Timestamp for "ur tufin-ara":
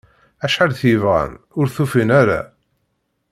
1.59-2.41